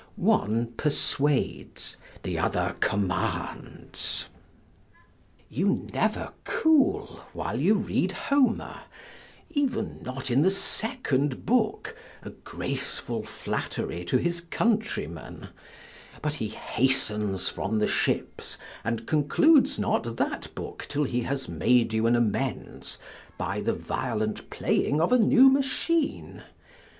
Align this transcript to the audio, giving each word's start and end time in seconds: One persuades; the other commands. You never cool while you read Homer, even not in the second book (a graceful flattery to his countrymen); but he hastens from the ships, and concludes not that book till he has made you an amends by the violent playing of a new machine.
One 0.15 0.73
persuades; 0.77 1.95
the 2.23 2.39
other 2.39 2.75
commands. 2.79 4.29
You 5.47 5.87
never 5.93 6.31
cool 6.43 7.19
while 7.33 7.59
you 7.59 7.75
read 7.75 8.11
Homer, 8.13 8.79
even 9.51 10.01
not 10.01 10.31
in 10.31 10.41
the 10.41 10.49
second 10.49 11.45
book 11.45 11.95
(a 12.23 12.31
graceful 12.31 13.21
flattery 13.23 14.03
to 14.05 14.17
his 14.17 14.41
countrymen); 14.49 15.49
but 16.23 16.33
he 16.33 16.47
hastens 16.47 17.49
from 17.49 17.77
the 17.77 17.87
ships, 17.87 18.57
and 18.83 19.05
concludes 19.05 19.77
not 19.77 20.17
that 20.17 20.47
book 20.55 20.87
till 20.89 21.03
he 21.03 21.21
has 21.21 21.47
made 21.47 21.93
you 21.93 22.07
an 22.07 22.15
amends 22.15 22.97
by 23.37 23.61
the 23.61 23.73
violent 23.75 24.49
playing 24.49 24.99
of 24.99 25.11
a 25.13 25.19
new 25.19 25.47
machine. 25.47 26.41